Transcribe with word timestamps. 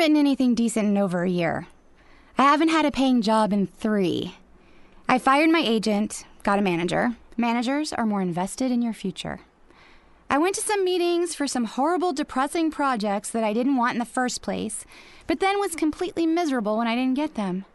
written 0.00 0.16
anything 0.16 0.54
decent 0.54 0.88
in 0.88 0.96
over 0.96 1.24
a 1.24 1.28
year. 1.28 1.66
I 2.38 2.44
haven't 2.44 2.70
had 2.70 2.86
a 2.86 2.90
paying 2.90 3.20
job 3.20 3.52
in 3.52 3.66
three. 3.66 4.34
I 5.06 5.18
fired 5.18 5.50
my 5.50 5.60
agent, 5.60 6.24
got 6.42 6.58
a 6.58 6.62
manager. 6.62 7.16
Managers 7.36 7.92
are 7.92 8.06
more 8.06 8.22
invested 8.22 8.72
in 8.72 8.80
your 8.80 8.94
future. 8.94 9.40
I 10.30 10.38
went 10.38 10.54
to 10.54 10.62
some 10.62 10.86
meetings 10.86 11.34
for 11.34 11.46
some 11.46 11.66
horrible, 11.66 12.14
depressing 12.14 12.70
projects 12.70 13.28
that 13.28 13.44
I 13.44 13.52
didn't 13.52 13.76
want 13.76 13.92
in 13.92 13.98
the 13.98 14.06
first 14.06 14.40
place, 14.40 14.86
but 15.26 15.40
then 15.40 15.60
was 15.60 15.76
completely 15.76 16.24
miserable 16.24 16.78
when 16.78 16.86
I 16.86 16.96
didn't 16.96 17.12
get 17.12 17.34
them. 17.34 17.66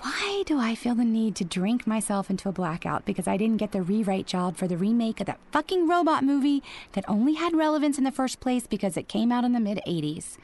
Why 0.00 0.42
do 0.46 0.58
I 0.58 0.74
feel 0.74 0.94
the 0.94 1.04
need 1.04 1.36
to 1.36 1.44
drink 1.44 1.86
myself 1.86 2.30
into 2.30 2.48
a 2.48 2.52
blackout 2.52 3.04
because 3.04 3.28
I 3.28 3.36
didn't 3.36 3.58
get 3.58 3.72
the 3.72 3.82
rewrite 3.82 4.26
job 4.26 4.56
for 4.56 4.66
the 4.66 4.78
remake 4.78 5.20
of 5.20 5.26
that 5.26 5.40
fucking 5.52 5.86
robot 5.86 6.24
movie 6.24 6.62
that 6.92 7.04
only 7.06 7.34
had 7.34 7.54
relevance 7.54 7.98
in 7.98 8.04
the 8.04 8.10
first 8.10 8.40
place 8.40 8.66
because 8.66 8.96
it 8.96 9.06
came 9.06 9.30
out 9.30 9.44
in 9.44 9.52
the 9.52 9.60
mid 9.60 9.82
80s? 9.86 10.38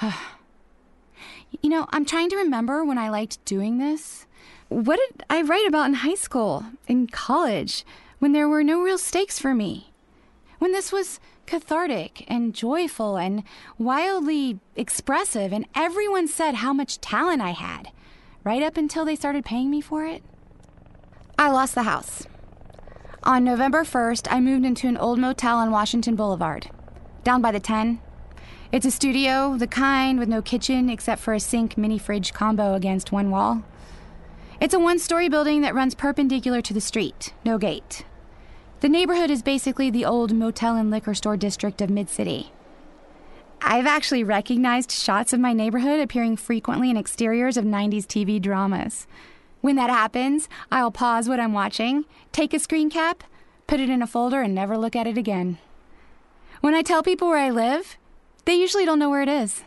you 1.62 1.70
know, 1.70 1.86
I'm 1.90 2.04
trying 2.04 2.28
to 2.30 2.36
remember 2.36 2.84
when 2.84 2.98
I 2.98 3.08
liked 3.08 3.44
doing 3.44 3.78
this. 3.78 4.26
What 4.68 4.98
did 4.98 5.24
I 5.30 5.42
write 5.42 5.66
about 5.66 5.86
in 5.86 5.94
high 5.94 6.14
school, 6.14 6.64
in 6.88 7.06
college, 7.06 7.84
when 8.18 8.32
there 8.32 8.48
were 8.48 8.64
no 8.64 8.80
real 8.82 8.98
stakes 8.98 9.38
for 9.38 9.54
me? 9.54 9.92
When 10.58 10.72
this 10.72 10.90
was 10.90 11.20
cathartic 11.46 12.24
and 12.28 12.54
joyful 12.54 13.16
and 13.16 13.44
wildly 13.78 14.58
expressive, 14.74 15.52
and 15.52 15.66
everyone 15.74 16.26
said 16.26 16.56
how 16.56 16.72
much 16.72 17.00
talent 17.00 17.42
I 17.42 17.50
had 17.50 17.90
right 18.44 18.62
up 18.62 18.76
until 18.76 19.04
they 19.04 19.16
started 19.16 19.44
paying 19.44 19.70
me 19.70 19.80
for 19.80 20.04
it. 20.04 20.22
I 21.38 21.50
lost 21.50 21.74
the 21.74 21.82
house. 21.82 22.26
On 23.22 23.42
November 23.42 23.82
1st, 23.82 24.28
I 24.30 24.40
moved 24.40 24.64
into 24.64 24.86
an 24.86 24.96
old 24.96 25.18
motel 25.18 25.56
on 25.58 25.72
Washington 25.72 26.14
Boulevard, 26.14 26.70
down 27.24 27.42
by 27.42 27.50
the 27.50 27.60
10. 27.60 28.00
It's 28.72 28.84
a 28.84 28.90
studio, 28.90 29.56
the 29.56 29.68
kind 29.68 30.18
with 30.18 30.28
no 30.28 30.42
kitchen 30.42 30.90
except 30.90 31.22
for 31.22 31.32
a 31.32 31.40
sink 31.40 31.78
mini 31.78 31.98
fridge 31.98 32.32
combo 32.32 32.74
against 32.74 33.12
one 33.12 33.30
wall. 33.30 33.62
It's 34.60 34.74
a 34.74 34.80
one 34.80 34.98
story 34.98 35.28
building 35.28 35.60
that 35.60 35.74
runs 35.74 35.94
perpendicular 35.94 36.60
to 36.62 36.74
the 36.74 36.80
street, 36.80 37.32
no 37.44 37.58
gate. 37.58 38.04
The 38.80 38.88
neighborhood 38.88 39.30
is 39.30 39.42
basically 39.42 39.88
the 39.88 40.04
old 40.04 40.34
motel 40.34 40.74
and 40.74 40.90
liquor 40.90 41.14
store 41.14 41.36
district 41.36 41.80
of 41.80 41.90
Mid 41.90 42.10
City. 42.10 42.50
I've 43.62 43.86
actually 43.86 44.24
recognized 44.24 44.90
shots 44.90 45.32
of 45.32 45.40
my 45.40 45.52
neighborhood 45.52 46.00
appearing 46.00 46.36
frequently 46.36 46.90
in 46.90 46.96
exteriors 46.96 47.56
of 47.56 47.64
90s 47.64 48.04
TV 48.04 48.42
dramas. 48.42 49.06
When 49.60 49.76
that 49.76 49.90
happens, 49.90 50.48
I'll 50.72 50.90
pause 50.90 51.28
what 51.28 51.40
I'm 51.40 51.52
watching, 51.52 52.04
take 52.32 52.52
a 52.52 52.58
screen 52.58 52.90
cap, 52.90 53.22
put 53.68 53.80
it 53.80 53.88
in 53.88 54.02
a 54.02 54.06
folder, 54.08 54.40
and 54.40 54.54
never 54.54 54.76
look 54.76 54.96
at 54.96 55.06
it 55.06 55.16
again. 55.16 55.58
When 56.60 56.74
I 56.74 56.82
tell 56.82 57.02
people 57.02 57.28
where 57.28 57.38
I 57.38 57.50
live, 57.50 57.96
they 58.46 58.54
usually 58.54 58.86
don't 58.86 58.98
know 58.98 59.10
where 59.10 59.22
it 59.22 59.28
is. 59.28 59.62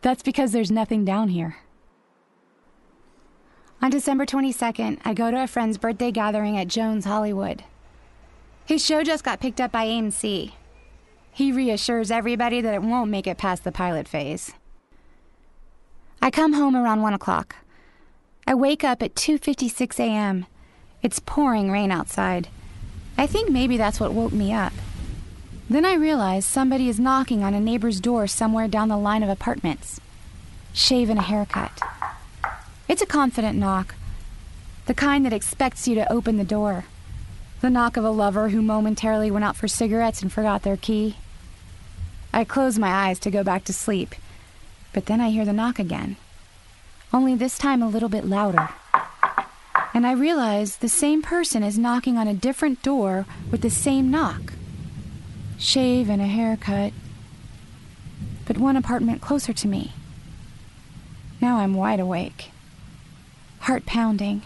That's 0.00 0.22
because 0.22 0.52
there's 0.52 0.70
nothing 0.70 1.04
down 1.04 1.28
here. 1.28 1.58
On 3.82 3.90
December 3.90 4.24
22nd, 4.24 4.98
I 5.04 5.12
go 5.12 5.30
to 5.30 5.42
a 5.42 5.46
friend's 5.46 5.76
birthday 5.76 6.10
gathering 6.10 6.56
at 6.56 6.68
Jones 6.68 7.04
Hollywood. 7.04 7.62
His 8.64 8.82
show 8.82 9.02
just 9.02 9.22
got 9.22 9.40
picked 9.40 9.60
up 9.60 9.70
by 9.70 9.86
AMC, 9.86 10.52
he 11.34 11.50
reassures 11.50 12.12
everybody 12.12 12.60
that 12.60 12.74
it 12.74 12.82
won't 12.82 13.10
make 13.10 13.26
it 13.26 13.38
past 13.38 13.64
the 13.64 13.72
pilot 13.72 14.06
phase. 14.06 14.52
I 16.22 16.30
come 16.30 16.52
home 16.52 16.76
around 16.76 17.02
1 17.02 17.12
o'clock. 17.12 17.56
I 18.46 18.54
wake 18.54 18.84
up 18.84 19.02
at 19.02 19.16
2:56 19.16 19.98
a.m. 19.98 20.46
It's 21.02 21.18
pouring 21.18 21.72
rain 21.72 21.90
outside. 21.90 22.46
I 23.18 23.26
think 23.26 23.50
maybe 23.50 23.76
that's 23.76 23.98
what 23.98 24.14
woke 24.14 24.32
me 24.32 24.52
up. 24.52 24.72
Then 25.68 25.86
I 25.86 25.94
realize 25.94 26.44
somebody 26.44 26.90
is 26.90 27.00
knocking 27.00 27.42
on 27.42 27.54
a 27.54 27.60
neighbor's 27.60 27.98
door 27.98 28.26
somewhere 28.26 28.68
down 28.68 28.88
the 28.88 28.98
line 28.98 29.22
of 29.22 29.30
apartments. 29.30 29.98
Shave 30.74 31.08
and 31.08 31.18
a 31.18 31.22
haircut. 31.22 31.80
It's 32.86 33.00
a 33.00 33.06
confident 33.06 33.58
knock, 33.58 33.94
the 34.86 34.94
kind 34.94 35.24
that 35.24 35.32
expects 35.32 35.88
you 35.88 35.94
to 35.94 36.12
open 36.12 36.36
the 36.36 36.44
door. 36.44 36.84
The 37.62 37.70
knock 37.70 37.96
of 37.96 38.04
a 38.04 38.10
lover 38.10 38.50
who 38.50 38.60
momentarily 38.60 39.30
went 39.30 39.44
out 39.44 39.56
for 39.56 39.66
cigarettes 39.66 40.20
and 40.20 40.30
forgot 40.30 40.64
their 40.64 40.76
key. 40.76 41.16
I 42.30 42.44
close 42.44 42.78
my 42.78 42.90
eyes 42.90 43.18
to 43.20 43.30
go 43.30 43.42
back 43.42 43.64
to 43.64 43.72
sleep, 43.72 44.14
but 44.92 45.06
then 45.06 45.20
I 45.20 45.30
hear 45.30 45.46
the 45.46 45.52
knock 45.54 45.78
again, 45.78 46.16
only 47.10 47.34
this 47.34 47.56
time 47.56 47.80
a 47.82 47.88
little 47.88 48.10
bit 48.10 48.26
louder. 48.26 48.68
And 49.94 50.06
I 50.06 50.12
realize 50.12 50.76
the 50.76 50.88
same 50.90 51.22
person 51.22 51.62
is 51.62 51.78
knocking 51.78 52.18
on 52.18 52.28
a 52.28 52.34
different 52.34 52.82
door 52.82 53.24
with 53.50 53.62
the 53.62 53.70
same 53.70 54.10
knock. 54.10 54.52
Shave 55.64 56.08
and 56.08 56.22
a 56.22 56.26
haircut, 56.26 56.92
but 58.44 58.58
one 58.58 58.76
apartment 58.76 59.20
closer 59.20 59.52
to 59.52 59.66
me. 59.66 59.92
Now 61.40 61.56
I'm 61.56 61.74
wide 61.74 62.00
awake, 62.00 62.50
heart 63.60 63.86
pounding. 63.86 64.42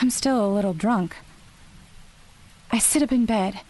I'm 0.00 0.10
still 0.10 0.44
a 0.44 0.52
little 0.52 0.74
drunk. 0.74 1.16
I 2.70 2.78
sit 2.78 3.02
up 3.02 3.12
in 3.12 3.26
bed 3.26 3.60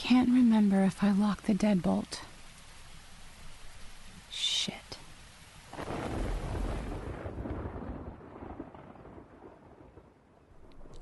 can't 0.00 0.30
remember 0.30 0.82
if 0.84 1.04
I 1.04 1.12
locked 1.12 1.44
the 1.44 1.52
deadbolt. 1.52 2.20
Shit. 4.30 4.96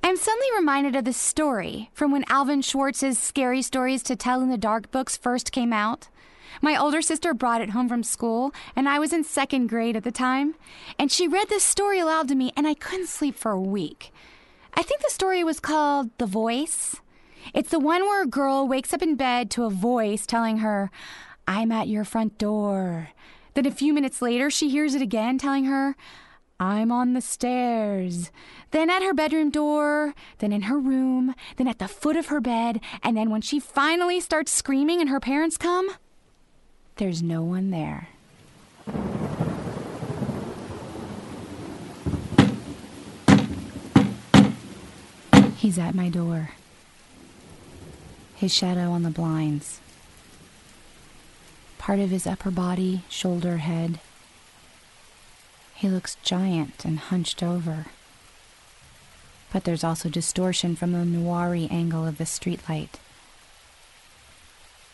I'm 0.03 0.08
suddenly 0.19 0.49
reminded 0.57 0.97
of 0.97 1.05
this 1.05 1.17
story 1.17 1.91
from 1.93 2.11
when 2.11 2.25
Alvin 2.29 2.63
Schwartz's 2.63 3.19
Scary 3.19 3.63
Stories 3.63 4.03
to 4.05 4.17
Tell 4.17 4.41
in 4.43 4.51
the 4.51 4.59
Dark 4.59 4.91
books 4.91 5.17
first 5.17 5.53
came 5.53 5.73
out. 5.73 6.09
My 6.61 6.77
older 6.77 7.03
sister 7.03 7.33
brought 7.35 7.61
it 7.61 7.71
home 7.71 7.89
from 7.89 8.03
school, 8.03 8.53
and 8.75 8.89
I 8.89 8.99
was 8.99 9.13
in 9.13 9.23
second 9.23 9.69
grade 9.69 9.97
at 9.97 10.05
the 10.05 10.11
time. 10.11 10.55
And 10.99 11.13
she 11.13 11.29
read 11.29 11.49
this 11.49 11.63
story 11.63 12.01
aloud 12.01 12.29
to 12.29 12.35
me, 12.35 12.53
and 12.57 12.67
I 12.67 12.75
couldn't 12.75 13.09
sleep 13.09 13.37
for 13.37 13.53
a 13.53 13.61
week. 13.61 14.13
I 14.75 14.83
think 14.83 15.03
the 15.03 15.11
story 15.11 15.45
was 15.45 15.61
called 15.61 16.11
The 16.19 16.27
Voice. 16.27 16.97
It's 17.55 17.71
the 17.71 17.79
one 17.79 18.03
where 18.03 18.23
a 18.23 18.27
girl 18.27 18.67
wakes 18.67 18.93
up 18.93 19.03
in 19.03 19.15
bed 19.15 19.51
to 19.53 19.65
a 19.65 19.71
voice 19.71 20.27
telling 20.27 20.59
her, 20.59 20.91
I'm 21.47 21.71
at 21.71 21.89
your 21.89 22.05
front 22.05 22.39
door. 22.39 23.11
Then 23.55 23.67
a 23.67 23.71
few 23.71 23.93
minutes 23.95 24.21
later, 24.21 24.51
she 24.51 24.69
hears 24.69 24.95
it 24.95 25.03
again 25.03 25.39
telling 25.39 25.65
her, 25.67 25.97
I'm 26.61 26.91
on 26.91 27.13
the 27.13 27.21
stairs. 27.21 28.31
Then 28.73 28.91
at 28.91 29.03
her 29.03 29.15
bedroom 29.15 29.51
door, 29.51 30.15
then 30.39 30.53
in 30.53 30.63
her 30.63 30.79
room, 30.79 31.35
then 31.57 31.69
at 31.69 31.79
the 31.79 31.89
foot 31.89 32.17
of 32.17 32.27
her 32.27 32.41
bed, 32.41 32.81
and 33.03 33.17
then 33.17 33.31
when 33.31 33.41
she 33.41 33.61
finally 33.61 34.21
starts 34.21 34.53
screaming 34.53 35.01
and 35.01 35.09
her 35.09 35.21
parents 35.21 35.57
come, 35.57 35.91
there's 36.97 37.23
no 37.23 37.43
one 37.43 37.71
there. 37.71 38.09
He's 45.57 45.79
at 45.79 45.95
my 45.95 46.09
door 46.09 46.51
his 48.39 48.55
shadow 48.55 48.93
on 48.93 49.03
the 49.03 49.11
blinds. 49.11 49.81
Part 51.77 51.99
of 51.99 52.11
his 52.11 52.25
upper 52.25 52.53
body, 52.53 53.03
shoulder, 53.09 53.57
head. 53.57 53.99
He 55.79 55.89
looks 55.89 56.17
giant 56.23 56.85
and 56.85 56.99
hunched 56.99 57.43
over. 57.43 57.87
But 59.53 59.65
there's 59.65 59.85
also 59.85 60.09
distortion 60.09 60.77
from 60.77 60.93
the 60.93 60.99
noiry 60.99 61.71
angle 61.71 62.07
of 62.07 62.19
the 62.19 62.25
streetlight. 62.25 62.99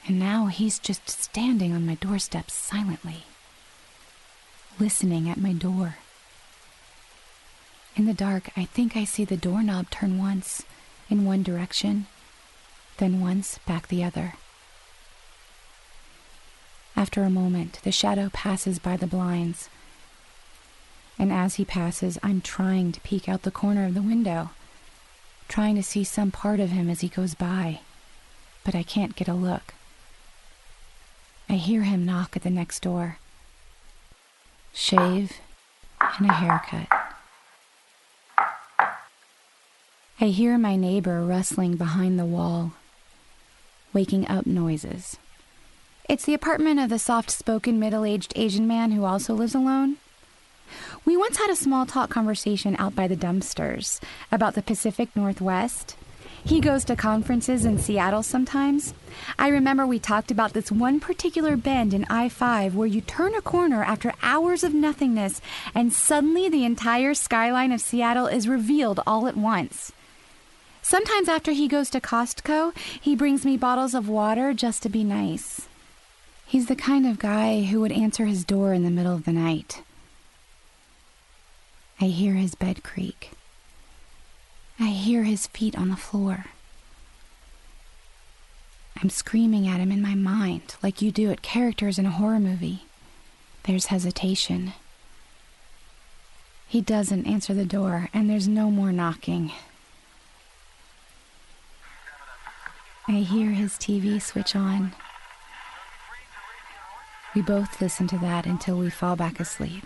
And 0.06 0.18
now 0.18 0.46
he's 0.46 0.78
just 0.78 1.08
standing 1.08 1.72
on 1.72 1.86
my 1.86 1.94
doorstep 1.94 2.50
silently, 2.50 3.24
listening 4.78 5.28
at 5.28 5.40
my 5.40 5.54
door. 5.54 5.96
In 7.96 8.04
the 8.04 8.12
dark, 8.12 8.50
I 8.54 8.66
think 8.66 8.96
I 8.96 9.04
see 9.04 9.24
the 9.24 9.38
doorknob 9.38 9.88
turn 9.88 10.18
once 10.18 10.64
in 11.08 11.24
one 11.24 11.42
direction 11.42 12.06
then 12.98 13.20
once 13.20 13.58
back 13.66 13.88
the 13.88 14.04
other. 14.04 14.34
After 16.96 17.22
a 17.24 17.30
moment, 17.30 17.80
the 17.82 17.90
shadow 17.90 18.30
passes 18.32 18.78
by 18.78 18.96
the 18.96 19.06
blinds, 19.06 19.68
and 21.18 21.32
as 21.32 21.54
he 21.54 21.64
passes, 21.64 22.18
I'm 22.22 22.40
trying 22.40 22.92
to 22.92 23.00
peek 23.00 23.28
out 23.28 23.42
the 23.42 23.50
corner 23.50 23.86
of 23.86 23.94
the 23.94 24.02
window, 24.02 24.50
trying 25.48 25.76
to 25.76 25.82
see 25.82 26.04
some 26.04 26.30
part 26.30 26.60
of 26.60 26.70
him 26.70 26.88
as 26.90 27.00
he 27.00 27.08
goes 27.08 27.34
by, 27.34 27.80
but 28.64 28.74
I 28.74 28.82
can't 28.82 29.16
get 29.16 29.28
a 29.28 29.34
look. 29.34 29.74
I 31.48 31.54
hear 31.54 31.82
him 31.82 32.04
knock 32.04 32.36
at 32.36 32.42
the 32.42 32.50
next 32.50 32.80
door. 32.80 33.18
Shave 34.72 35.38
and 36.00 36.28
a 36.28 36.32
haircut. 36.32 36.88
I 40.20 40.26
hear 40.26 40.56
my 40.58 40.76
neighbor 40.76 41.24
rustling 41.24 41.76
behind 41.76 42.18
the 42.18 42.24
wall 42.24 42.72
waking 43.92 44.26
up 44.28 44.44
noises. 44.46 45.16
It's 46.08 46.24
the 46.24 46.34
apartment 46.34 46.80
of 46.80 46.90
the 46.90 46.98
soft 46.98 47.30
spoken 47.30 47.78
middle 47.78 48.04
aged 48.04 48.32
Asian 48.36 48.66
man 48.66 48.90
who 48.90 49.04
also 49.04 49.34
lives 49.34 49.54
alone. 49.54 49.96
We 51.06 51.18
once 51.18 51.36
had 51.36 51.50
a 51.50 51.56
small 51.56 51.84
talk 51.84 52.08
conversation 52.08 52.76
out 52.78 52.94
by 52.94 53.08
the 53.08 53.16
dumpsters 53.16 54.00
about 54.32 54.54
the 54.54 54.62
Pacific 54.62 55.14
Northwest. 55.14 55.96
He 56.42 56.60
goes 56.60 56.82
to 56.86 56.96
conferences 56.96 57.66
in 57.66 57.78
Seattle 57.78 58.22
sometimes. 58.22 58.94
I 59.38 59.48
remember 59.48 59.86
we 59.86 59.98
talked 59.98 60.30
about 60.30 60.54
this 60.54 60.72
one 60.72 61.00
particular 61.00 61.58
bend 61.58 61.92
in 61.92 62.06
I 62.08 62.30
5 62.30 62.74
where 62.74 62.86
you 62.86 63.02
turn 63.02 63.34
a 63.34 63.42
corner 63.42 63.84
after 63.84 64.14
hours 64.22 64.64
of 64.64 64.72
nothingness 64.72 65.42
and 65.74 65.92
suddenly 65.92 66.48
the 66.48 66.64
entire 66.64 67.12
skyline 67.12 67.72
of 67.72 67.82
Seattle 67.82 68.26
is 68.26 68.48
revealed 68.48 69.00
all 69.06 69.26
at 69.26 69.36
once. 69.36 69.92
Sometimes 70.80 71.28
after 71.28 71.52
he 71.52 71.68
goes 71.68 71.90
to 71.90 72.00
Costco, 72.00 72.74
he 72.98 73.14
brings 73.14 73.44
me 73.44 73.58
bottles 73.58 73.94
of 73.94 74.08
water 74.08 74.54
just 74.54 74.82
to 74.84 74.88
be 74.88 75.04
nice. 75.04 75.68
He's 76.46 76.66
the 76.66 76.76
kind 76.76 77.06
of 77.06 77.18
guy 77.18 77.64
who 77.64 77.80
would 77.80 77.92
answer 77.92 78.24
his 78.24 78.44
door 78.44 78.72
in 78.72 78.84
the 78.84 78.90
middle 78.90 79.14
of 79.14 79.26
the 79.26 79.32
night. 79.32 79.82
I 82.00 82.06
hear 82.06 82.34
his 82.34 82.54
bed 82.54 82.82
creak. 82.82 83.30
I 84.78 84.88
hear 84.88 85.22
his 85.24 85.46
feet 85.46 85.76
on 85.76 85.88
the 85.88 85.96
floor. 85.96 86.46
I'm 89.00 89.10
screaming 89.10 89.68
at 89.68 89.80
him 89.80 89.92
in 89.92 90.02
my 90.02 90.14
mind, 90.14 90.76
like 90.82 91.02
you 91.02 91.10
do 91.10 91.30
at 91.30 91.42
characters 91.42 91.98
in 91.98 92.06
a 92.06 92.10
horror 92.10 92.40
movie. 92.40 92.84
There's 93.64 93.86
hesitation. 93.86 94.72
He 96.66 96.80
doesn't 96.80 97.26
answer 97.26 97.54
the 97.54 97.64
door, 97.64 98.08
and 98.12 98.28
there's 98.28 98.48
no 98.48 98.70
more 98.70 98.92
knocking. 98.92 99.52
I 103.06 103.18
hear 103.18 103.50
his 103.50 103.72
TV 103.72 104.20
switch 104.20 104.56
on. 104.56 104.92
We 107.34 107.42
both 107.42 107.80
listen 107.80 108.06
to 108.08 108.18
that 108.18 108.46
until 108.46 108.78
we 108.78 108.90
fall 108.90 109.16
back 109.16 109.38
asleep. 109.38 109.84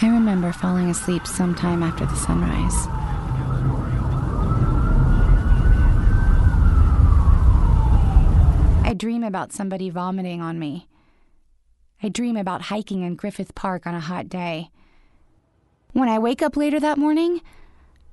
I 0.00 0.06
remember 0.06 0.52
falling 0.52 0.90
asleep 0.90 1.26
sometime 1.26 1.82
after 1.82 2.06
the 2.06 2.14
sunrise. 2.14 2.86
I 8.86 8.94
dream 8.94 9.24
about 9.24 9.52
somebody 9.52 9.90
vomiting 9.90 10.40
on 10.40 10.60
me. 10.60 10.86
I 12.00 12.10
dream 12.10 12.36
about 12.36 12.62
hiking 12.62 13.02
in 13.02 13.16
Griffith 13.16 13.56
Park 13.56 13.88
on 13.88 13.94
a 13.96 14.00
hot 14.00 14.28
day. 14.28 14.70
When 15.94 16.08
I 16.08 16.20
wake 16.20 16.42
up 16.42 16.56
later 16.56 16.78
that 16.78 16.96
morning, 16.96 17.40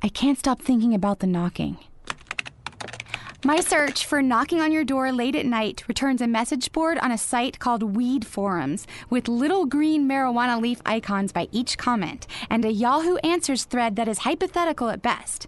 I 0.02 0.10
can't 0.10 0.40
stop 0.40 0.64
thinking 0.64 0.96
about 0.96 1.20
the 1.20 1.28
knocking. 1.28 1.78
My 3.46 3.60
search 3.60 4.08
for 4.08 4.24
knocking 4.24 4.60
on 4.60 4.72
your 4.72 4.84
door 4.84 5.12
late 5.12 5.36
at 5.36 5.46
night 5.46 5.84
returns 5.88 6.20
a 6.20 6.26
message 6.26 6.72
board 6.72 6.98
on 6.98 7.12
a 7.12 7.18
site 7.20 7.60
called 7.60 7.96
Weed 7.96 8.26
Forums 8.26 8.88
with 9.12 9.28
little 9.28 9.68
green 9.68 10.10
marijuana 10.10 10.60
leaf 10.60 10.82
icons 10.84 11.32
by 11.32 11.48
each 11.52 11.78
comment 11.78 12.26
and 12.50 12.66
a 12.66 12.72
Yahoo 12.72 13.18
Answers 13.18 13.66
thread 13.66 13.98
that 13.98 14.08
is 14.08 14.18
hypothetical 14.18 14.90
at 14.90 15.04
best. 15.04 15.46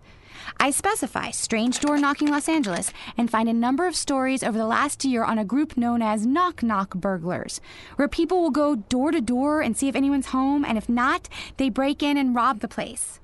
I 0.60 0.70
specify 0.70 1.32
strange 1.32 1.80
door 1.80 1.98
knocking 1.98 2.28
Los 2.28 2.48
Angeles 2.48 2.94
and 3.18 3.32
find 3.32 3.50
a 3.50 3.54
number 3.54 3.88
of 3.88 3.96
stories 3.96 4.44
over 4.44 4.60
the 4.60 4.68
last 4.68 5.04
year 5.04 5.24
on 5.24 5.40
a 5.40 5.44
group 5.44 5.76
known 5.76 6.04
as 6.04 6.24
Knock 6.24 6.62
Knock 6.62 6.94
Burglars, 6.94 7.60
where 7.96 8.08
people 8.08 8.44
will 8.44 8.52
go 8.52 8.76
door 8.76 9.10
to 9.10 9.22
door 9.22 9.62
and 9.62 9.76
see 9.76 9.88
if 9.88 9.96
anyone's 9.96 10.28
home, 10.28 10.64
and 10.64 10.78
if 10.78 10.88
not, 10.88 11.30
they 11.58 11.70
break 11.70 12.04
in 12.04 12.16
and 12.16 12.36
rob 12.36 12.60
the 12.60 12.68
place. 12.68 13.20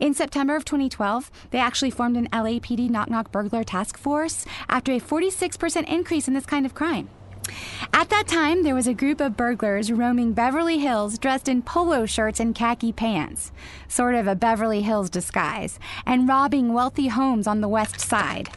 In 0.00 0.14
September 0.14 0.56
of 0.56 0.64
2012, 0.64 1.30
they 1.50 1.58
actually 1.58 1.90
formed 1.90 2.16
an 2.16 2.28
LAPD 2.28 2.90
knock 2.90 3.10
knock 3.10 3.30
burglar 3.30 3.64
task 3.64 3.96
force 3.96 4.44
after 4.68 4.92
a 4.92 5.00
46% 5.00 5.88
increase 5.88 6.28
in 6.28 6.34
this 6.34 6.46
kind 6.46 6.66
of 6.66 6.74
crime. 6.74 7.08
At 7.92 8.08
that 8.10 8.26
time, 8.26 8.62
there 8.62 8.74
was 8.74 8.86
a 8.86 8.94
group 8.94 9.20
of 9.20 9.36
burglars 9.36 9.92
roaming 9.92 10.32
Beverly 10.32 10.78
Hills 10.78 11.18
dressed 11.18 11.48
in 11.48 11.62
polo 11.62 12.06
shirts 12.06 12.40
and 12.40 12.54
khaki 12.54 12.92
pants, 12.92 13.52
sort 13.86 14.14
of 14.14 14.26
a 14.26 14.34
Beverly 14.34 14.82
Hills 14.82 15.10
disguise, 15.10 15.78
and 16.06 16.28
robbing 16.28 16.72
wealthy 16.72 17.08
homes 17.08 17.46
on 17.46 17.60
the 17.60 17.68
west 17.68 18.00
side. 18.00 18.50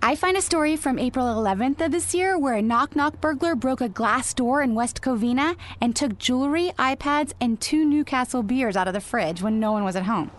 I 0.00 0.14
find 0.14 0.36
a 0.36 0.42
story 0.42 0.76
from 0.76 0.96
April 0.96 1.26
11th 1.26 1.84
of 1.84 1.90
this 1.90 2.14
year 2.14 2.38
where 2.38 2.54
a 2.54 2.62
knock 2.62 2.94
knock 2.94 3.20
burglar 3.20 3.56
broke 3.56 3.80
a 3.80 3.88
glass 3.88 4.32
door 4.32 4.62
in 4.62 4.76
West 4.76 5.02
Covina 5.02 5.56
and 5.80 5.94
took 5.94 6.18
jewelry, 6.18 6.70
iPads, 6.78 7.32
and 7.40 7.60
two 7.60 7.84
Newcastle 7.84 8.44
beers 8.44 8.76
out 8.76 8.86
of 8.86 8.94
the 8.94 9.00
fridge 9.00 9.42
when 9.42 9.58
no 9.58 9.72
one 9.72 9.82
was 9.82 9.96
at 9.96 10.04
home. 10.04 10.30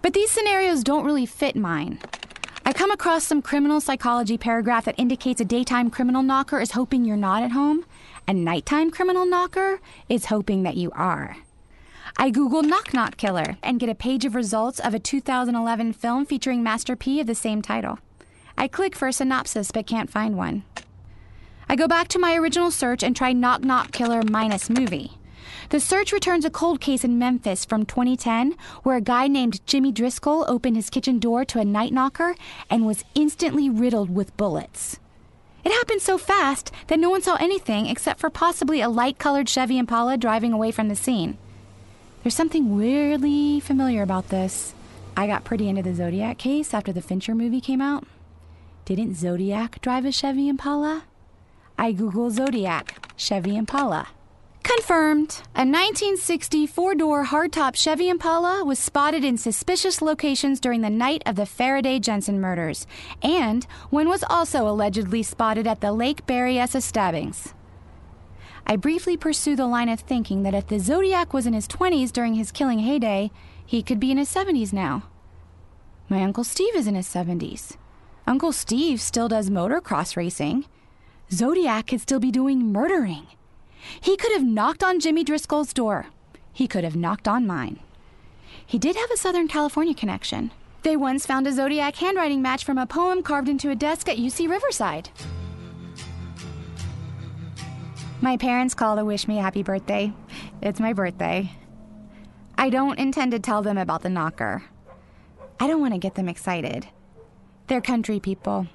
But 0.00 0.14
these 0.14 0.30
scenarios 0.30 0.82
don't 0.82 1.04
really 1.04 1.26
fit 1.26 1.56
mine. 1.56 1.98
I 2.64 2.72
come 2.72 2.90
across 2.90 3.24
some 3.24 3.42
criminal 3.42 3.82
psychology 3.82 4.38
paragraph 4.38 4.86
that 4.86 4.98
indicates 4.98 5.42
a 5.42 5.44
daytime 5.44 5.90
criminal 5.90 6.22
knocker 6.22 6.58
is 6.58 6.72
hoping 6.72 7.04
you're 7.04 7.18
not 7.18 7.42
at 7.42 7.52
home, 7.52 7.84
a 8.26 8.32
nighttime 8.32 8.90
criminal 8.90 9.26
knocker 9.26 9.78
is 10.08 10.26
hoping 10.26 10.62
that 10.62 10.78
you 10.78 10.90
are. 10.92 11.36
I 12.16 12.30
Google 12.30 12.62
Knock 12.62 12.94
Knock 12.94 13.18
Killer 13.18 13.58
and 13.62 13.78
get 13.78 13.90
a 13.90 13.94
page 13.94 14.24
of 14.24 14.34
results 14.34 14.80
of 14.80 14.94
a 14.94 14.98
2011 14.98 15.92
film 15.92 16.24
featuring 16.24 16.62
Master 16.62 16.96
P 16.96 17.20
of 17.20 17.26
the 17.26 17.34
same 17.34 17.60
title. 17.60 17.98
I 18.58 18.68
click 18.68 18.96
for 18.96 19.08
a 19.08 19.12
synopsis 19.12 19.70
but 19.70 19.86
can't 19.86 20.10
find 20.10 20.36
one. 20.36 20.64
I 21.68 21.76
go 21.76 21.88
back 21.88 22.08
to 22.08 22.18
my 22.18 22.36
original 22.36 22.70
search 22.70 23.02
and 23.02 23.14
try 23.14 23.32
Knock 23.32 23.62
Knock 23.62 23.92
Killer 23.92 24.22
minus 24.22 24.70
movie. 24.70 25.12
The 25.70 25.80
search 25.80 26.12
returns 26.12 26.44
a 26.44 26.50
cold 26.50 26.80
case 26.80 27.04
in 27.04 27.18
Memphis 27.18 27.64
from 27.64 27.84
2010 27.84 28.54
where 28.82 28.96
a 28.96 29.00
guy 29.00 29.26
named 29.26 29.66
Jimmy 29.66 29.90
Driscoll 29.90 30.44
opened 30.48 30.76
his 30.76 30.90
kitchen 30.90 31.18
door 31.18 31.44
to 31.44 31.58
a 31.58 31.64
night 31.64 31.92
knocker 31.92 32.36
and 32.70 32.86
was 32.86 33.04
instantly 33.14 33.68
riddled 33.68 34.14
with 34.14 34.36
bullets. 34.36 34.98
It 35.64 35.72
happened 35.72 36.02
so 36.02 36.18
fast 36.18 36.70
that 36.86 37.00
no 37.00 37.10
one 37.10 37.22
saw 37.22 37.34
anything 37.36 37.86
except 37.86 38.20
for 38.20 38.30
possibly 38.30 38.80
a 38.80 38.88
light 38.88 39.18
colored 39.18 39.48
Chevy 39.48 39.78
Impala 39.78 40.16
driving 40.16 40.52
away 40.52 40.70
from 40.70 40.88
the 40.88 40.94
scene. 40.94 41.36
There's 42.22 42.34
something 42.34 42.76
weirdly 42.76 43.58
familiar 43.58 44.02
about 44.02 44.28
this. 44.28 44.74
I 45.16 45.26
got 45.26 45.44
pretty 45.44 45.68
into 45.68 45.82
the 45.82 45.94
Zodiac 45.94 46.38
case 46.38 46.72
after 46.72 46.92
the 46.92 47.02
Fincher 47.02 47.34
movie 47.34 47.60
came 47.60 47.80
out. 47.80 48.04
Didn't 48.86 49.16
Zodiac 49.16 49.80
drive 49.80 50.04
a 50.04 50.12
Chevy 50.12 50.48
Impala? 50.48 51.06
I 51.76 51.90
Google 51.90 52.30
Zodiac, 52.30 53.12
Chevy 53.16 53.56
Impala. 53.56 54.10
Confirmed. 54.62 55.42
A 55.56 55.66
1960 55.66 56.68
four 56.68 56.94
door 56.94 57.24
hardtop 57.24 57.74
Chevy 57.74 58.08
Impala 58.08 58.64
was 58.64 58.78
spotted 58.78 59.24
in 59.24 59.38
suspicious 59.38 60.00
locations 60.00 60.60
during 60.60 60.82
the 60.82 60.88
night 60.88 61.24
of 61.26 61.34
the 61.34 61.46
Faraday 61.46 61.98
Jensen 61.98 62.40
murders, 62.40 62.86
and 63.24 63.64
one 63.90 64.08
was 64.08 64.22
also 64.30 64.68
allegedly 64.68 65.24
spotted 65.24 65.66
at 65.66 65.80
the 65.80 65.90
Lake 65.90 66.24
Berryessa 66.24 66.80
stabbings. 66.80 67.54
I 68.68 68.76
briefly 68.76 69.16
pursue 69.16 69.56
the 69.56 69.66
line 69.66 69.88
of 69.88 69.98
thinking 69.98 70.44
that 70.44 70.54
if 70.54 70.68
the 70.68 70.78
Zodiac 70.78 71.34
was 71.34 71.44
in 71.44 71.54
his 71.54 71.66
20s 71.66 72.12
during 72.12 72.34
his 72.34 72.52
killing 72.52 72.78
heyday, 72.78 73.32
he 73.66 73.82
could 73.82 73.98
be 73.98 74.12
in 74.12 74.18
his 74.18 74.32
70s 74.32 74.72
now. 74.72 75.08
My 76.08 76.22
Uncle 76.22 76.44
Steve 76.44 76.76
is 76.76 76.86
in 76.86 76.94
his 76.94 77.08
70s. 77.08 77.76
Uncle 78.28 78.50
Steve 78.50 79.00
still 79.00 79.28
does 79.28 79.50
motocross 79.50 80.16
racing. 80.16 80.66
Zodiac 81.30 81.86
could 81.86 82.00
still 82.00 82.18
be 82.18 82.32
doing 82.32 82.72
murdering. 82.72 83.28
He 84.00 84.16
could 84.16 84.32
have 84.32 84.42
knocked 84.42 84.82
on 84.82 84.98
Jimmy 84.98 85.22
Driscoll's 85.22 85.72
door. 85.72 86.06
He 86.52 86.66
could 86.66 86.82
have 86.82 86.96
knocked 86.96 87.28
on 87.28 87.46
mine. 87.46 87.78
He 88.66 88.78
did 88.78 88.96
have 88.96 89.10
a 89.12 89.16
Southern 89.16 89.46
California 89.46 89.94
connection. 89.94 90.50
They 90.82 90.96
once 90.96 91.24
found 91.24 91.46
a 91.46 91.52
Zodiac 91.52 91.94
handwriting 91.96 92.42
match 92.42 92.64
from 92.64 92.78
a 92.78 92.86
poem 92.86 93.22
carved 93.22 93.48
into 93.48 93.70
a 93.70 93.76
desk 93.76 94.08
at 94.08 94.16
UC 94.16 94.48
Riverside. 94.48 95.10
My 98.20 98.36
parents 98.36 98.74
call 98.74 98.96
to 98.96 99.04
wish 99.04 99.28
me 99.28 99.36
happy 99.36 99.62
birthday. 99.62 100.12
It's 100.62 100.80
my 100.80 100.92
birthday. 100.92 101.52
I 102.58 102.70
don't 102.70 102.98
intend 102.98 103.32
to 103.32 103.38
tell 103.38 103.62
them 103.62 103.78
about 103.78 104.02
the 104.02 104.08
knocker. 104.08 104.64
I 105.60 105.68
don't 105.68 105.80
want 105.80 105.94
to 105.94 105.98
get 105.98 106.16
them 106.16 106.28
excited. 106.28 106.88
They're 107.66 107.80
country 107.80 108.20
people. 108.20 108.68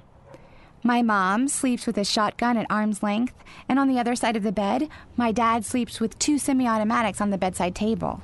My 0.82 1.00
mom 1.00 1.48
sleeps 1.48 1.86
with 1.86 1.96
a 1.96 2.04
shotgun 2.04 2.56
at 2.56 2.66
arm's 2.68 3.02
length, 3.02 3.34
and 3.68 3.78
on 3.78 3.88
the 3.88 3.98
other 3.98 4.16
side 4.16 4.36
of 4.36 4.42
the 4.42 4.52
bed, 4.52 4.88
my 5.16 5.30
dad 5.30 5.64
sleeps 5.64 6.00
with 6.00 6.18
two 6.18 6.38
semi 6.38 6.66
automatics 6.66 7.20
on 7.20 7.30
the 7.30 7.38
bedside 7.38 7.74
table. 7.74 8.20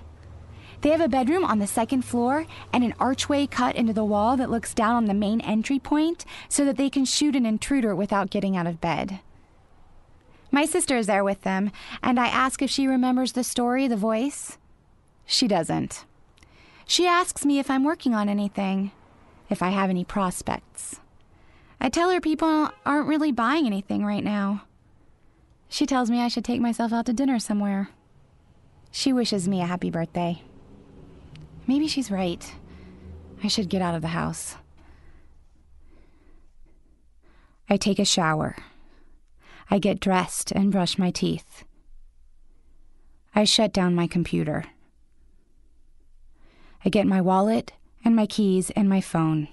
They 0.81 0.91
have 0.91 1.01
a 1.01 1.09
bedroom 1.09 1.45
on 1.45 1.59
the 1.59 1.67
second 1.67 2.03
floor 2.03 2.47
and 2.73 2.85
an 2.85 2.95
archway 3.01 3.47
cut 3.47 3.77
into 3.77 3.93
the 3.93 4.05
wall 4.05 4.37
that 4.37 4.51
looks 4.51 4.75
down 4.75 4.95
on 4.95 5.05
the 5.07 5.15
main 5.15 5.41
entry 5.41 5.79
point 5.79 6.25
so 6.49 6.65
that 6.65 6.77
they 6.77 6.91
can 6.91 7.05
shoot 7.05 7.35
an 7.35 7.47
intruder 7.47 7.95
without 7.97 8.31
getting 8.31 8.57
out 8.57 8.67
of 8.67 8.81
bed. 8.81 9.21
My 10.51 10.65
sister 10.65 10.97
is 10.97 11.07
there 11.07 11.25
with 11.25 11.43
them, 11.43 11.71
and 12.03 12.19
I 12.19 12.29
ask 12.29 12.63
if 12.63 12.71
she 12.71 12.87
remembers 12.87 13.33
the 13.33 13.45
story, 13.45 13.87
The 13.87 13.97
Voice. 13.97 14.57
She 15.27 15.47
doesn't. 15.47 16.05
She 16.87 17.07
asks 17.07 17.45
me 17.45 17.59
if 17.59 17.71
I'm 17.71 17.85
working 17.85 18.15
on 18.15 18.29
anything, 18.29 18.93
if 19.49 19.63
I 19.63 19.71
have 19.71 19.91
any 19.91 20.05
prospects. 20.05 21.01
I 21.81 21.89
tell 21.89 22.11
her 22.11 22.21
people 22.21 22.71
aren't 22.85 23.09
really 23.09 23.33
buying 23.33 23.67
anything 23.67 24.05
right 24.05 24.25
now. 24.25 24.65
She 25.69 25.87
tells 25.87 26.11
me 26.11 26.21
I 26.21 26.29
should 26.29 26.45
take 26.45 26.61
myself 26.61 26.93
out 26.93 27.07
to 27.07 27.13
dinner 27.13 27.39
somewhere. 27.39 27.91
She 28.91 29.13
wishes 29.13 29.47
me 29.47 29.61
a 29.61 29.67
happy 29.67 29.91
birthday. 29.91 30.43
Maybe 31.67 31.87
she's 31.87 32.11
right. 32.11 32.55
I 33.45 33.49
should 33.49 33.69
get 33.69 33.83
out 33.83 33.95
of 33.95 34.03
the 34.03 34.09
house. 34.09 34.57
I 37.69 37.77
take 37.77 37.99
a 37.99 38.05
shower. 38.05 38.57
I 39.71 39.79
get 39.79 40.01
dressed 40.01 40.51
and 40.53 40.73
brush 40.73 40.99
my 40.99 41.11
teeth. 41.11 41.65
I 43.35 43.45
shut 43.45 43.73
down 43.73 43.95
my 43.95 44.07
computer. 44.07 44.65
I 46.85 46.89
get 46.89 47.07
my 47.07 47.21
wallet 47.21 47.73
and 48.05 48.15
my 48.15 48.27
keys 48.27 48.71
and 48.71 48.89
my 48.89 49.01
phone. 49.01 49.49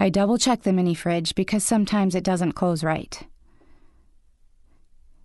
I 0.00 0.08
double 0.10 0.38
check 0.38 0.62
the 0.62 0.72
mini 0.72 0.94
fridge 0.94 1.34
because 1.34 1.64
sometimes 1.64 2.14
it 2.14 2.24
doesn't 2.24 2.52
close 2.52 2.84
right. 2.84 3.26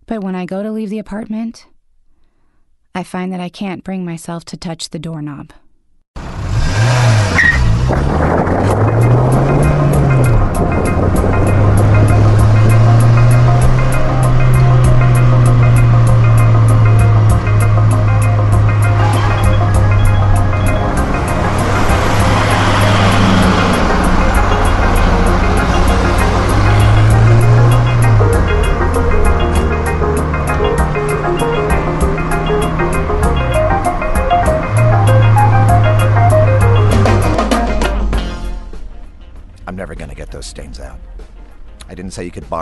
But 0.06 0.22
when 0.22 0.34
I 0.34 0.46
go 0.46 0.62
to 0.62 0.70
leave 0.70 0.90
the 0.90 0.98
apartment, 0.98 1.66
I 2.94 3.02
find 3.02 3.32
that 3.32 3.40
I 3.40 3.48
can't 3.48 3.84
bring 3.84 4.04
myself 4.04 4.44
to 4.46 4.56
touch 4.56 4.90
the 4.90 4.98
doorknob. 4.98 5.52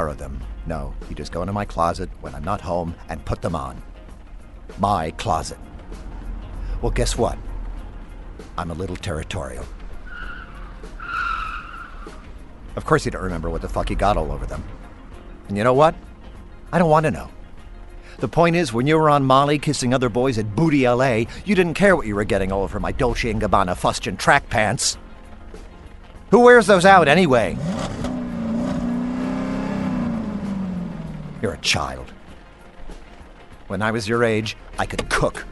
Borrow 0.02 0.14
them. 0.14 0.42
No, 0.66 0.92
you 1.08 1.14
just 1.14 1.30
go 1.30 1.42
into 1.42 1.52
my 1.52 1.64
closet 1.64 2.10
when 2.22 2.34
I'm 2.34 2.42
not 2.42 2.60
home 2.60 2.96
and 3.08 3.24
put 3.24 3.40
them 3.40 3.54
on. 3.54 3.80
My 4.78 5.12
closet. 5.12 5.58
Well, 6.80 6.90
guess 6.90 7.16
what? 7.16 7.38
I'm 8.58 8.72
a 8.72 8.74
little 8.74 8.96
territorial. 8.96 9.64
Of 12.74 12.84
course, 12.84 13.04
you 13.04 13.12
don't 13.12 13.22
remember 13.22 13.48
what 13.48 13.62
the 13.62 13.68
fuck 13.68 13.90
you 13.90 13.96
got 13.96 14.16
all 14.16 14.32
over 14.32 14.44
them. 14.44 14.64
And 15.46 15.56
you 15.56 15.62
know 15.62 15.74
what? 15.74 15.94
I 16.72 16.80
don't 16.80 16.90
want 16.90 17.04
to 17.04 17.12
know. 17.12 17.28
The 18.18 18.26
point 18.26 18.56
is, 18.56 18.72
when 18.72 18.88
you 18.88 18.98
were 18.98 19.08
on 19.08 19.24
Molly 19.24 19.60
kissing 19.60 19.94
other 19.94 20.08
boys 20.08 20.36
at 20.36 20.56
Booty 20.56 20.88
LA, 20.88 21.26
you 21.44 21.54
didn't 21.54 21.74
care 21.74 21.94
what 21.94 22.08
you 22.08 22.16
were 22.16 22.24
getting 22.24 22.50
all 22.50 22.64
over 22.64 22.80
my 22.80 22.90
Dolce 22.90 23.32
& 23.32 23.34
Gabbana 23.34 23.76
fustian 23.76 24.16
track 24.16 24.50
pants. 24.50 24.98
Who 26.32 26.40
wears 26.40 26.66
those 26.66 26.84
out 26.84 27.06
anyway? 27.06 27.56
You're 31.42 31.54
a 31.54 31.58
child. 31.58 32.12
When 33.66 33.82
I 33.82 33.90
was 33.90 34.08
your 34.08 34.22
age, 34.22 34.56
I 34.78 34.86
could 34.86 35.10
cook. 35.10 35.44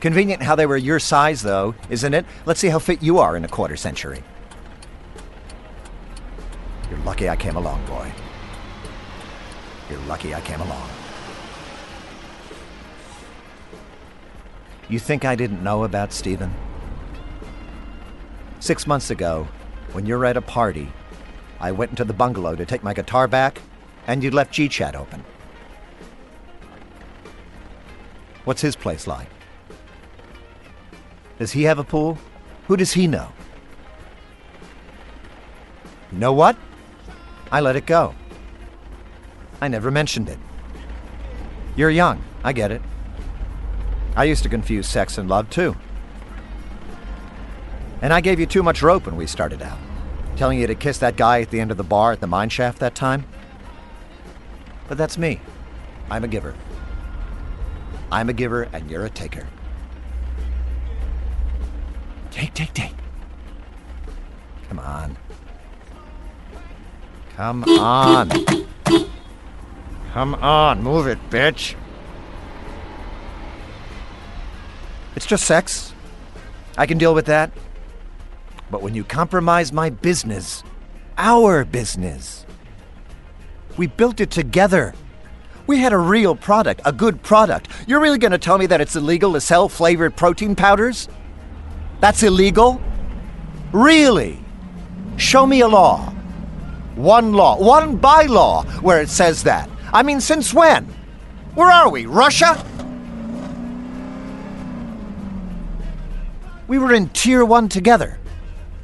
Convenient 0.00 0.42
how 0.42 0.54
they 0.54 0.66
were 0.66 0.76
your 0.76 1.00
size, 1.00 1.42
though, 1.42 1.74
isn't 1.88 2.12
it? 2.12 2.26
Let's 2.44 2.60
see 2.60 2.68
how 2.68 2.78
fit 2.78 3.02
you 3.02 3.18
are 3.18 3.34
in 3.34 3.44
a 3.44 3.48
quarter 3.48 3.76
century. 3.76 4.22
You're 6.90 7.00
lucky 7.00 7.28
I 7.28 7.36
came 7.36 7.56
along, 7.56 7.84
boy. 7.86 8.12
You're 9.88 10.00
lucky 10.00 10.34
I 10.34 10.40
came 10.42 10.60
along. 10.60 10.88
You 14.90 14.98
think 14.98 15.24
I 15.24 15.34
didn't 15.34 15.62
know 15.62 15.84
about 15.84 16.12
Stephen? 16.12 16.54
Six 18.60 18.86
months 18.86 19.10
ago, 19.10 19.48
when 19.92 20.04
you 20.04 20.18
were 20.18 20.26
at 20.26 20.36
a 20.36 20.42
party, 20.42 20.92
I 21.58 21.72
went 21.72 21.90
into 21.90 22.04
the 22.04 22.12
bungalow 22.12 22.54
to 22.54 22.66
take 22.66 22.82
my 22.82 22.94
guitar 22.94 23.26
back, 23.26 23.60
and 24.08 24.24
you 24.24 24.30
left 24.30 24.52
G-Chat 24.52 24.96
open. 24.96 25.22
What's 28.44 28.62
his 28.62 28.74
place 28.74 29.06
like? 29.06 29.28
Does 31.38 31.52
he 31.52 31.64
have 31.64 31.78
a 31.78 31.84
pool? 31.84 32.18
Who 32.66 32.76
does 32.76 32.94
he 32.94 33.06
know? 33.06 33.28
You 36.10 36.18
know 36.18 36.32
what? 36.32 36.56
I 37.52 37.60
let 37.60 37.76
it 37.76 37.84
go. 37.84 38.14
I 39.60 39.68
never 39.68 39.90
mentioned 39.90 40.30
it. 40.30 40.38
You're 41.76 41.90
young. 41.90 42.24
I 42.42 42.54
get 42.54 42.72
it. 42.72 42.80
I 44.16 44.24
used 44.24 44.42
to 44.42 44.48
confuse 44.48 44.88
sex 44.88 45.18
and 45.18 45.28
love, 45.28 45.50
too. 45.50 45.76
And 48.00 48.12
I 48.12 48.22
gave 48.22 48.40
you 48.40 48.46
too 48.46 48.62
much 48.62 48.82
rope 48.82 49.04
when 49.04 49.16
we 49.16 49.26
started 49.26 49.60
out. 49.60 49.78
Telling 50.36 50.58
you 50.58 50.66
to 50.66 50.74
kiss 50.74 50.98
that 50.98 51.16
guy 51.16 51.42
at 51.42 51.50
the 51.50 51.60
end 51.60 51.70
of 51.70 51.76
the 51.76 51.84
bar 51.84 52.12
at 52.12 52.20
the 52.20 52.26
mine 52.26 52.48
shaft 52.48 52.78
that 52.78 52.94
time. 52.94 53.26
But 54.88 54.98
that's 54.98 55.18
me. 55.18 55.40
I'm 56.10 56.24
a 56.24 56.28
giver. 56.28 56.54
I'm 58.10 58.28
a 58.28 58.32
giver 58.32 58.62
and 58.72 58.90
you're 58.90 59.04
a 59.04 59.10
taker. 59.10 59.46
Take, 62.30 62.54
take, 62.54 62.72
take. 62.72 62.94
Come 64.68 64.78
on. 64.78 65.16
Come 67.36 67.64
on. 67.64 68.30
Come 70.12 70.34
on, 70.36 70.82
move 70.82 71.06
it, 71.06 71.18
bitch. 71.30 71.74
It's 75.14 75.26
just 75.26 75.44
sex. 75.44 75.92
I 76.76 76.86
can 76.86 76.96
deal 76.96 77.14
with 77.14 77.26
that. 77.26 77.50
But 78.70 78.82
when 78.82 78.94
you 78.94 79.04
compromise 79.04 79.72
my 79.72 79.90
business, 79.90 80.62
our 81.16 81.64
business, 81.64 82.46
we 83.78 83.86
built 83.86 84.20
it 84.20 84.30
together. 84.30 84.92
We 85.66 85.78
had 85.78 85.92
a 85.92 85.98
real 85.98 86.34
product, 86.34 86.80
a 86.84 86.92
good 86.92 87.22
product. 87.22 87.68
You're 87.86 88.00
really 88.00 88.18
going 88.18 88.32
to 88.32 88.38
tell 88.38 88.58
me 88.58 88.66
that 88.66 88.80
it's 88.80 88.96
illegal 88.96 89.32
to 89.34 89.40
sell 89.40 89.68
flavored 89.68 90.16
protein 90.16 90.56
powders? 90.56 91.08
That's 92.00 92.22
illegal? 92.22 92.80
Really? 93.72 94.38
Show 95.16 95.46
me 95.46 95.60
a 95.60 95.68
law. 95.68 96.10
One 96.96 97.32
law, 97.32 97.56
one 97.58 97.98
bylaw 97.98 98.66
where 98.82 99.00
it 99.00 99.08
says 99.08 99.44
that. 99.44 99.70
I 99.92 100.02
mean, 100.02 100.20
since 100.20 100.52
when? 100.52 100.84
Where 101.54 101.70
are 101.70 101.88
we? 101.88 102.06
Russia? 102.06 102.64
We 106.66 106.78
were 106.78 106.92
in 106.92 107.08
Tier 107.10 107.44
1 107.44 107.68
together. 107.68 108.18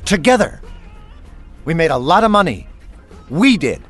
Together. 0.04 0.60
We 1.64 1.74
made 1.74 1.90
a 1.90 1.98
lot 1.98 2.24
of 2.24 2.30
money. 2.30 2.68
We 3.28 3.56
did. 3.56 3.82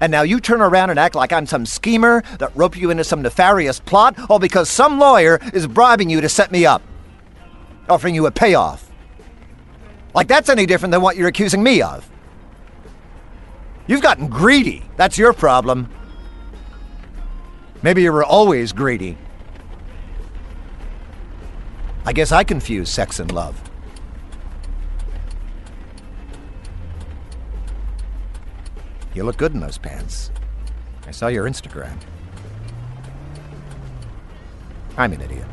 And 0.00 0.10
now 0.10 0.22
you 0.22 0.40
turn 0.40 0.60
around 0.60 0.90
and 0.90 0.98
act 0.98 1.14
like 1.14 1.32
I'm 1.32 1.46
some 1.46 1.66
schemer 1.66 2.22
that 2.38 2.54
roped 2.54 2.76
you 2.76 2.90
into 2.90 3.04
some 3.04 3.22
nefarious 3.22 3.80
plot, 3.80 4.18
all 4.30 4.38
because 4.38 4.68
some 4.68 4.98
lawyer 4.98 5.40
is 5.52 5.66
bribing 5.66 6.10
you 6.10 6.20
to 6.20 6.28
set 6.28 6.52
me 6.52 6.66
up, 6.66 6.82
offering 7.88 8.14
you 8.14 8.26
a 8.26 8.30
payoff. 8.30 8.90
Like 10.14 10.28
that's 10.28 10.48
any 10.48 10.66
different 10.66 10.92
than 10.92 11.02
what 11.02 11.16
you're 11.16 11.28
accusing 11.28 11.62
me 11.62 11.82
of. 11.82 12.08
You've 13.86 14.02
gotten 14.02 14.28
greedy. 14.28 14.84
That's 14.96 15.18
your 15.18 15.32
problem. 15.32 15.88
Maybe 17.82 18.02
you 18.02 18.12
were 18.12 18.24
always 18.24 18.72
greedy. 18.72 19.16
I 22.04 22.12
guess 22.12 22.32
I 22.32 22.44
confuse 22.44 22.88
sex 22.88 23.18
and 23.18 23.30
love. 23.32 23.69
You 29.14 29.24
look 29.24 29.36
good 29.36 29.52
in 29.52 29.60
those 29.60 29.78
pants. 29.78 30.30
I 31.06 31.10
saw 31.10 31.26
your 31.26 31.48
Instagram. 31.48 31.98
I'm 34.96 35.12
an 35.12 35.20
idiot. 35.20 35.46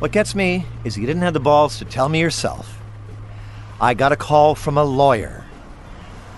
What 0.00 0.12
gets 0.12 0.34
me 0.34 0.66
is 0.84 0.96
you 0.96 1.06
didn't 1.06 1.22
have 1.22 1.34
the 1.34 1.40
balls 1.40 1.78
to 1.78 1.84
tell 1.84 2.08
me 2.08 2.20
yourself. 2.20 2.80
I 3.80 3.94
got 3.94 4.12
a 4.12 4.16
call 4.16 4.54
from 4.54 4.76
a 4.76 4.84
lawyer 4.84 5.44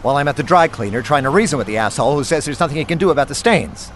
while 0.03 0.17
I'm 0.17 0.29
at 0.29 0.37
the 0.37 0.43
dry 0.43 0.69
cleaner 0.69 1.03
trying 1.03 1.25
to 1.25 1.31
reason 1.31 1.59
with 1.59 1.67
the 1.67 1.79
asshole 1.79 2.15
who 2.15 2.25
says 2.25 2.45
there's 2.45 2.61
nothing 2.61 2.77
he 2.77 2.85
can 2.85 2.99
do 2.99 3.11
about 3.11 3.29
the 3.29 3.35
stains. 3.35 3.91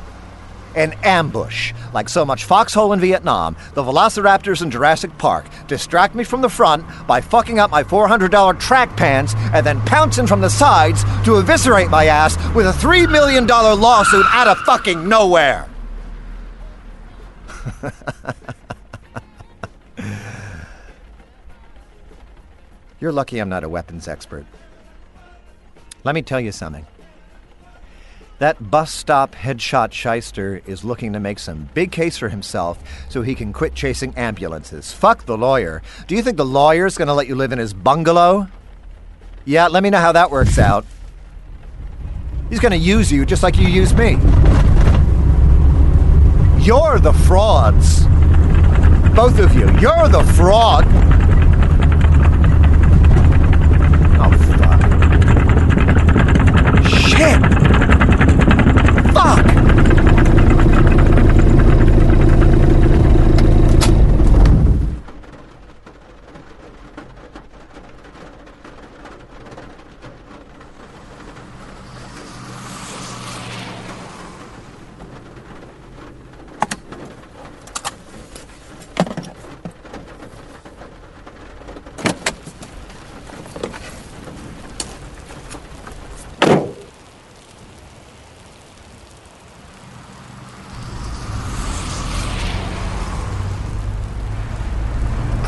An 0.74 0.92
ambush, 1.02 1.72
like 1.92 2.08
so 2.08 2.24
much 2.24 2.44
foxhole 2.44 2.92
in 2.92 3.00
Vietnam, 3.00 3.56
the 3.74 3.82
velociraptors 3.82 4.62
in 4.62 4.70
Jurassic 4.70 5.16
Park, 5.18 5.46
distract 5.66 6.14
me 6.14 6.24
from 6.24 6.40
the 6.40 6.48
front 6.48 6.84
by 7.06 7.20
fucking 7.20 7.58
up 7.58 7.70
my 7.70 7.82
$400 7.82 8.58
track 8.60 8.96
pants 8.96 9.34
and 9.52 9.66
then 9.66 9.80
pouncing 9.82 10.26
from 10.26 10.40
the 10.40 10.50
sides 10.50 11.02
to 11.24 11.36
eviscerate 11.38 11.90
my 11.90 12.06
ass 12.06 12.36
with 12.54 12.66
a 12.66 12.72
$3 12.72 13.10
million 13.10 13.46
lawsuit 13.46 14.26
out 14.28 14.48
of 14.48 14.58
fucking 14.58 15.08
nowhere. 15.08 15.68
You're 23.00 23.12
lucky 23.12 23.38
I'm 23.38 23.48
not 23.48 23.64
a 23.64 23.68
weapons 23.68 24.06
expert. 24.06 24.44
Let 26.04 26.14
me 26.14 26.22
tell 26.22 26.40
you 26.40 26.52
something. 26.52 26.86
That 28.40 28.70
bus 28.70 28.90
stop 28.90 29.34
headshot 29.34 29.92
shyster 29.92 30.62
is 30.64 30.82
looking 30.82 31.12
to 31.12 31.20
make 31.20 31.38
some 31.38 31.68
big 31.74 31.92
case 31.92 32.16
for 32.16 32.30
himself 32.30 32.82
so 33.10 33.20
he 33.20 33.34
can 33.34 33.52
quit 33.52 33.74
chasing 33.74 34.14
ambulances. 34.16 34.94
Fuck 34.94 35.26
the 35.26 35.36
lawyer. 35.36 35.82
Do 36.06 36.14
you 36.14 36.22
think 36.22 36.38
the 36.38 36.44
lawyer's 36.46 36.96
gonna 36.96 37.12
let 37.12 37.26
you 37.26 37.34
live 37.34 37.52
in 37.52 37.58
his 37.58 37.74
bungalow? 37.74 38.48
Yeah, 39.44 39.68
let 39.68 39.82
me 39.82 39.90
know 39.90 39.98
how 39.98 40.12
that 40.12 40.30
works 40.30 40.58
out. 40.58 40.86
He's 42.48 42.60
to 42.60 42.78
use 42.78 43.12
you 43.12 43.26
just 43.26 43.42
like 43.42 43.58
you 43.58 43.68
used 43.68 43.98
me. 43.98 44.12
You're 46.64 46.98
the 46.98 47.12
frauds. 47.26 48.06
Both 49.14 49.38
of 49.38 49.54
you. 49.54 49.66
You're 49.80 50.08
the 50.08 50.24
fraud. 50.34 50.86
Oh, 54.18 54.32
fuck. 54.56 54.80
Shit! 56.88 57.60
Fuck! 59.12 59.44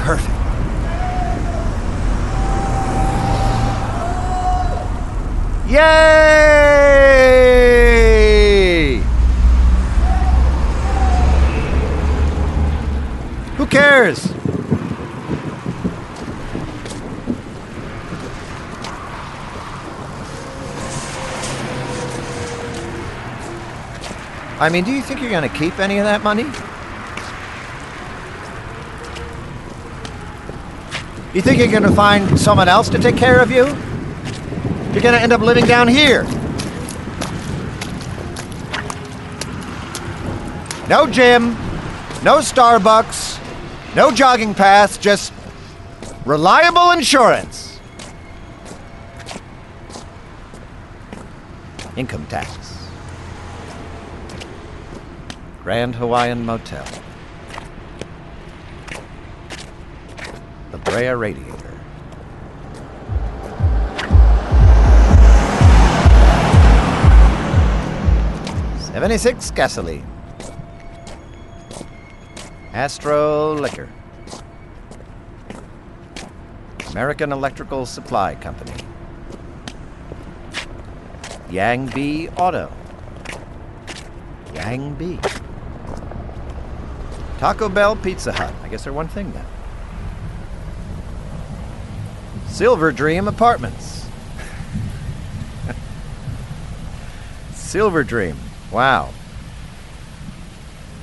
Perfect. 0.03 0.35
Yay! 5.73 5.79
Who 13.57 13.65
cares? 13.65 14.31
I 24.61 24.69
mean, 24.71 24.85
do 24.85 24.93
you 24.93 25.01
think 25.01 25.23
you're 25.23 25.31
going 25.31 25.49
to 25.49 25.49
keep 25.57 25.79
any 25.79 25.97
of 25.97 26.05
that 26.05 26.23
money? 26.23 26.43
You 31.33 31.41
think 31.41 31.61
you're 31.61 31.69
going 31.69 31.85
to 31.85 31.93
find 31.93 32.39
someone 32.39 32.69
else 32.69 32.91
to 32.91 32.99
take 32.99 33.17
care 33.17 33.41
of 33.41 33.51
you? 33.51 33.75
You're 34.93 35.01
to 35.01 35.23
end 35.23 35.33
up 35.33 35.41
living 35.41 35.65
down 35.65 35.89
here. 35.89 36.25
No 40.87 41.07
gym, 41.07 41.55
no 42.23 42.41
Starbucks, 42.41 43.39
no 43.97 44.11
jogging 44.11 44.53
paths, 44.53 44.99
just 44.99 45.33
reliable 46.27 46.91
insurance. 46.91 47.81
Income 51.97 52.27
tax. 52.27 52.87
Grand 55.63 55.95
Hawaiian 55.95 56.45
Motel. 56.45 56.85
The 60.71 60.79
Brea 60.79 61.09
Radiator. 61.09 61.72
Seventy-six 68.93 69.51
gasoline. 69.53 70.07
Astro 72.75 73.55
Liquor. 73.55 73.89
American 76.91 77.33
Electrical 77.33 77.87
Supply 77.87 78.35
Company. 78.35 78.75
Yang 81.51 81.95
B 81.95 82.29
Auto. 82.37 82.71
Yang 84.53 84.95
B. 84.97 85.19
Taco 87.39 87.71
Bell 87.71 87.97
Pizza 87.97 88.31
Hut. 88.31 88.53
I 88.63 88.69
guess 88.69 88.85
they're 88.85 88.93
one 88.93 89.09
thing 89.09 89.33
then. 89.33 89.47
Silver 92.47 92.93
Dream 92.93 93.27
Apartments. 93.27 94.07
Silver 97.55 98.05
Dream. 98.05 98.37
Wow. 98.73 99.11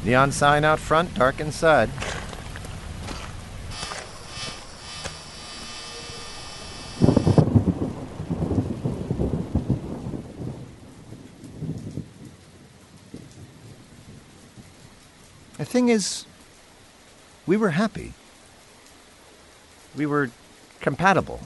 Neon 0.03 0.31
sign 0.31 0.65
out 0.65 0.79
front, 0.79 1.13
dark 1.13 1.39
inside. 1.39 1.91
The 15.57 15.65
thing 15.65 15.89
is, 15.89 16.25
we 17.45 17.55
were 17.55 17.71
happy. 17.71 18.13
We 19.95 20.07
were 20.07 20.31
compatible. 20.79 21.41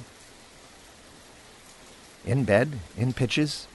In 2.23 2.45
bed, 2.45 2.79
in 2.95 3.11
pitches. 3.11 3.67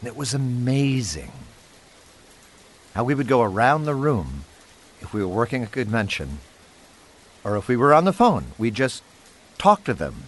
And 0.00 0.08
it 0.08 0.16
was 0.16 0.34
amazing 0.34 1.32
how 2.94 3.04
we 3.04 3.14
would 3.14 3.28
go 3.28 3.42
around 3.42 3.84
the 3.84 3.94
room 3.94 4.44
if 5.00 5.12
we 5.12 5.22
were 5.22 5.28
working 5.28 5.62
a 5.62 5.66
convention 5.66 6.38
or 7.44 7.56
if 7.56 7.68
we 7.68 7.76
were 7.76 7.94
on 7.94 8.04
the 8.04 8.12
phone. 8.12 8.46
We'd 8.58 8.74
just 8.74 9.02
talk 9.56 9.84
to 9.84 9.94
them 9.94 10.24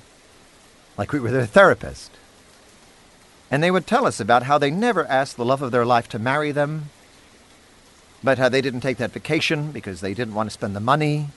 like 0.97 1.13
we 1.13 1.21
were 1.21 1.31
their 1.31 1.47
therapist. 1.47 2.13
And 3.51 3.63
they 3.63 3.71
would 3.71 3.87
tell 3.87 4.07
us 4.07 4.21
about 4.21 4.45
how 4.45 4.59
they 4.59 4.71
never 4.71 5.07
asked 5.07 5.37
the 5.37 5.45
love 5.45 5.63
of 5.63 5.73
their 5.73 5.85
life 5.85 6.09
to 6.11 6.19
marry 6.19 6.53
them, 6.53 6.91
but 8.23 8.39
how 8.39 8.49
they 8.49 8.61
didn't 8.61 8.81
take 8.81 8.99
that 8.99 9.13
vacation 9.13 9.73
because 9.73 10.01
they 10.01 10.15
didn't 10.15 10.35
want 10.35 10.49
to 10.49 10.55
spend 10.55 10.77
the 10.77 10.81
money, 10.81 11.29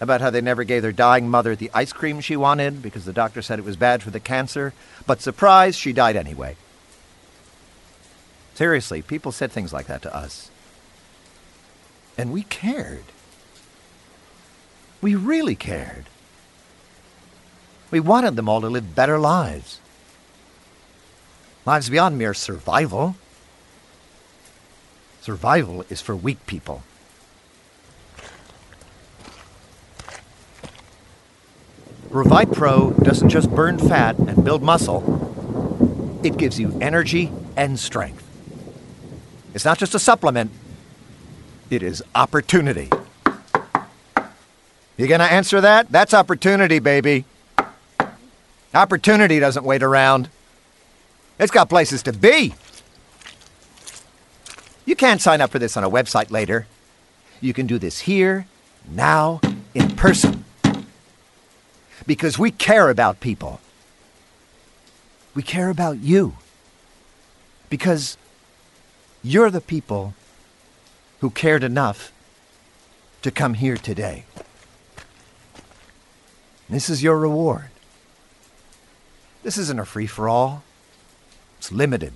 about 0.00 0.20
how 0.20 0.30
they 0.30 0.40
never 0.40 0.64
gave 0.64 0.82
their 0.82 0.92
dying 0.92 1.28
mother 1.28 1.54
the 1.54 1.70
ice 1.74 1.92
cream 1.92 2.20
she 2.20 2.36
wanted 2.36 2.82
because 2.82 3.04
the 3.04 3.12
doctor 3.12 3.42
said 3.42 3.58
it 3.58 3.64
was 3.64 3.76
bad 3.76 4.02
for 4.02 4.10
the 4.10 4.20
cancer, 4.20 4.72
but 5.06 5.20
surprise, 5.20 5.76
she 5.76 5.92
died 5.92 6.16
anyway. 6.16 6.56
Seriously, 8.54 9.02
people 9.02 9.32
said 9.32 9.52
things 9.52 9.72
like 9.72 9.86
that 9.86 10.02
to 10.02 10.14
us. 10.14 10.50
And 12.16 12.32
we 12.32 12.42
cared. 12.42 13.04
We 15.00 15.14
really 15.14 15.54
cared. 15.54 16.06
We 17.90 18.00
wanted 18.00 18.36
them 18.36 18.48
all 18.48 18.60
to 18.60 18.68
live 18.68 18.94
better 18.94 19.18
lives. 19.18 19.80
Lives 21.66 21.90
beyond 21.90 22.18
mere 22.18 22.34
survival. 22.34 23.16
Survival 25.20 25.84
is 25.90 26.00
for 26.00 26.16
weak 26.16 26.46
people. 26.46 26.82
Revive 32.10 32.50
Pro 32.50 32.90
doesn't 32.90 33.28
just 33.28 33.48
burn 33.50 33.78
fat 33.78 34.18
and 34.18 34.44
build 34.44 34.64
muscle, 34.64 36.18
it 36.24 36.36
gives 36.36 36.58
you 36.58 36.76
energy 36.80 37.30
and 37.56 37.78
strength. 37.78 38.26
It's 39.54 39.64
not 39.64 39.78
just 39.78 39.94
a 39.94 40.00
supplement, 40.00 40.50
it 41.70 41.84
is 41.84 42.02
opportunity. 42.16 42.90
You 44.96 45.06
gonna 45.06 45.24
answer 45.24 45.60
that? 45.60 45.92
That's 45.92 46.12
opportunity, 46.12 46.80
baby. 46.80 47.26
Opportunity 48.74 49.38
doesn't 49.38 49.64
wait 49.64 49.84
around. 49.84 50.28
It's 51.38 51.52
got 51.52 51.68
places 51.68 52.02
to 52.02 52.12
be. 52.12 52.54
You 54.84 54.96
can't 54.96 55.20
sign 55.20 55.40
up 55.40 55.50
for 55.50 55.60
this 55.60 55.76
on 55.76 55.84
a 55.84 55.90
website 55.90 56.32
later. 56.32 56.66
You 57.40 57.54
can 57.54 57.68
do 57.68 57.78
this 57.78 58.00
here, 58.00 58.46
now, 58.90 59.40
in 59.74 59.94
person. 59.94 60.44
Because 62.10 62.40
we 62.40 62.50
care 62.50 62.90
about 62.90 63.20
people. 63.20 63.60
We 65.32 65.44
care 65.44 65.68
about 65.70 65.98
you. 66.00 66.34
Because 67.68 68.16
you're 69.22 69.48
the 69.48 69.60
people 69.60 70.14
who 71.20 71.30
cared 71.30 71.62
enough 71.62 72.10
to 73.22 73.30
come 73.30 73.54
here 73.54 73.76
today. 73.76 74.24
This 76.68 76.90
is 76.90 77.00
your 77.00 77.16
reward. 77.16 77.70
This 79.44 79.56
isn't 79.56 79.78
a 79.78 79.84
free 79.84 80.08
for 80.08 80.28
all, 80.28 80.64
it's 81.58 81.70
limited. 81.70 82.14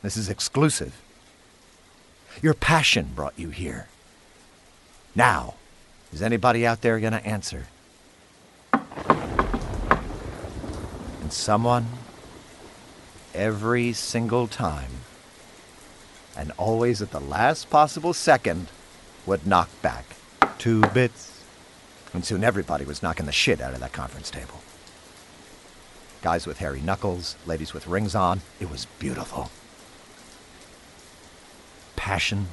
This 0.00 0.16
is 0.16 0.30
exclusive. 0.30 0.98
Your 2.40 2.54
passion 2.54 3.10
brought 3.14 3.38
you 3.38 3.50
here. 3.50 3.88
Now, 5.14 5.56
is 6.10 6.22
anybody 6.22 6.66
out 6.66 6.80
there 6.80 6.98
going 6.98 7.12
to 7.12 7.26
answer? 7.26 7.66
And 11.26 11.32
someone 11.32 11.88
every 13.34 13.92
single 13.92 14.46
time. 14.46 14.92
And 16.36 16.52
always 16.56 17.02
at 17.02 17.10
the 17.10 17.18
last 17.18 17.68
possible 17.68 18.12
second 18.12 18.68
would 19.26 19.44
knock 19.44 19.68
back 19.82 20.04
two 20.58 20.82
bits. 20.82 21.42
And 22.14 22.24
soon 22.24 22.44
everybody 22.44 22.84
was 22.84 23.02
knocking 23.02 23.26
the 23.26 23.32
shit 23.32 23.60
out 23.60 23.74
of 23.74 23.80
that 23.80 23.92
conference 23.92 24.30
table. 24.30 24.60
Guys 26.22 26.46
with 26.46 26.58
hairy 26.58 26.80
knuckles, 26.80 27.34
ladies 27.44 27.74
with 27.74 27.88
rings 27.88 28.14
on. 28.14 28.42
It 28.60 28.70
was 28.70 28.86
beautiful. 29.00 29.50
Passion 31.96 32.46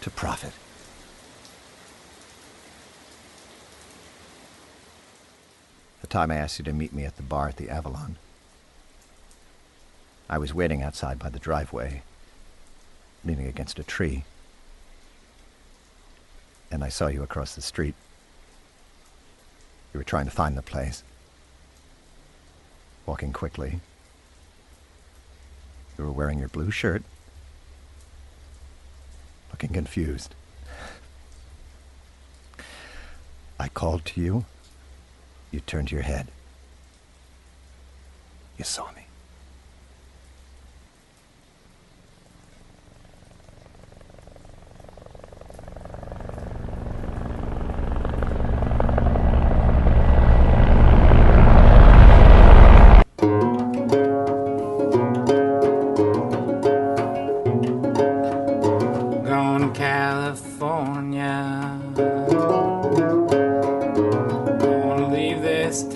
to 0.00 0.10
profit. 0.10 0.52
The 6.06 6.12
time 6.12 6.30
I 6.30 6.36
asked 6.36 6.60
you 6.60 6.64
to 6.66 6.72
meet 6.72 6.92
me 6.92 7.04
at 7.04 7.16
the 7.16 7.24
bar 7.24 7.48
at 7.48 7.56
the 7.56 7.68
Avalon. 7.68 8.14
I 10.30 10.38
was 10.38 10.54
waiting 10.54 10.80
outside 10.80 11.18
by 11.18 11.30
the 11.30 11.40
driveway, 11.40 12.02
leaning 13.24 13.48
against 13.48 13.80
a 13.80 13.82
tree. 13.82 14.22
And 16.70 16.84
I 16.84 16.90
saw 16.90 17.08
you 17.08 17.24
across 17.24 17.56
the 17.56 17.60
street. 17.60 17.96
You 19.92 19.98
were 19.98 20.04
trying 20.04 20.26
to 20.26 20.30
find 20.30 20.56
the 20.56 20.62
place. 20.62 21.02
Walking 23.04 23.32
quickly. 23.32 23.80
You 25.98 26.04
were 26.04 26.12
wearing 26.12 26.38
your 26.38 26.48
blue 26.48 26.70
shirt. 26.70 27.02
Looking 29.50 29.70
confused. 29.70 30.36
I 33.58 33.66
called 33.66 34.04
to 34.04 34.20
you. 34.20 34.44
You 35.50 35.60
turned 35.60 35.90
your 35.90 36.02
head. 36.02 36.28
You 38.58 38.64
saw 38.64 38.90
me. 38.92 39.05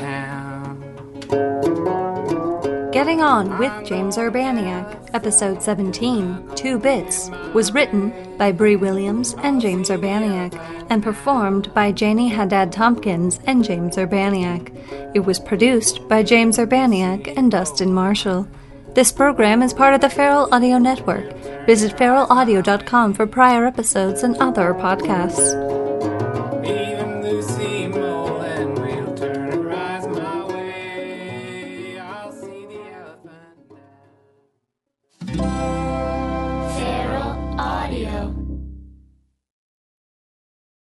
Town. 0.00 0.90
Getting 2.92 3.22
On 3.22 3.56
with 3.58 3.72
James 3.86 4.16
Urbaniak, 4.16 5.10
Episode 5.14 5.62
17, 5.62 6.56
Two 6.56 6.78
Bits, 6.78 7.30
was 7.54 7.72
written 7.72 8.12
by 8.36 8.50
Brie 8.50 8.74
Williams 8.74 9.34
and 9.38 9.60
James 9.60 9.90
Urbaniak 9.90 10.58
and 10.90 11.02
performed 11.02 11.72
by 11.72 11.92
Janie 11.92 12.28
Haddad 12.28 12.72
Tompkins 12.72 13.38
and 13.46 13.64
James 13.64 13.96
Urbaniak. 13.96 15.14
It 15.14 15.20
was 15.20 15.38
produced 15.38 16.08
by 16.08 16.24
James 16.24 16.58
Urbaniak 16.58 17.32
and 17.36 17.50
Dustin 17.50 17.94
Marshall. 17.94 18.48
This 18.94 19.12
program 19.12 19.62
is 19.62 19.72
part 19.72 19.94
of 19.94 20.00
the 20.00 20.10
Feral 20.10 20.52
Audio 20.52 20.78
Network. 20.78 21.32
Visit 21.66 21.96
feralaudio.com 21.96 23.14
for 23.14 23.26
prior 23.26 23.66
episodes 23.66 24.24
and 24.24 24.36
other 24.38 24.74
podcasts. 24.74 25.80